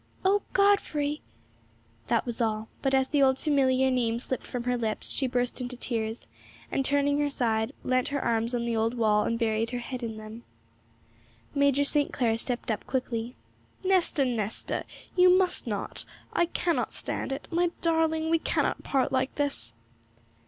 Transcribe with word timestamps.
'Oh, 0.25 0.41
Godfrey!' 0.53 1.21
That 2.07 2.25
was 2.25 2.41
all; 2.41 2.69
but 2.81 2.95
as 2.95 3.09
the 3.09 3.21
old 3.21 3.37
familiar 3.37 3.91
name 3.91 4.17
slipped 4.17 4.47
from 4.47 4.63
her 4.63 4.75
lips 4.75 5.11
she 5.11 5.27
burst 5.27 5.61
into 5.61 5.77
tears, 5.77 6.25
and 6.71 6.83
turning 6.83 7.21
aside, 7.21 7.71
leant 7.83 8.07
her 8.07 8.19
arms 8.19 8.55
on 8.55 8.65
the 8.65 8.75
old 8.75 8.95
wall 8.95 9.25
and 9.25 9.37
buried 9.37 9.69
her 9.69 9.77
head 9.77 10.01
in 10.01 10.17
them. 10.17 10.43
Major 11.53 11.83
St. 11.85 12.11
Clair 12.11 12.35
stepped 12.39 12.71
up 12.71 12.87
quickly. 12.87 13.35
'Nesta, 13.85 14.25
Nesta, 14.25 14.85
you 15.15 15.29
must 15.37 15.67
not! 15.67 16.03
I 16.33 16.47
cannot 16.47 16.93
stand 16.93 17.31
it! 17.31 17.47
My 17.51 17.69
darling, 17.83 18.31
we 18.31 18.39
cannot 18.39 18.81
part 18.83 19.11
like 19.11 19.35
this!' 19.35 19.75